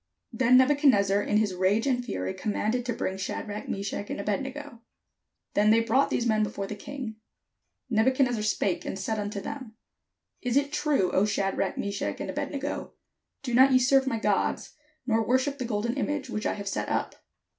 [0.33, 4.41] Then Nebuchadnezzar in his rage and fury com manded to bring Shadrach, Meshach, and Abed
[4.41, 4.81] nego.
[5.53, 7.17] Then they brought these men before the king.
[7.87, 9.75] Nebu chadnezzar spake and said unto them:
[10.41, 12.93] "Is it true, O Shadrach, Meshach, and Abed nego,
[13.43, 14.73] do not ye serve my gods,
[15.05, 17.23] nor worship the golden image which I have set up?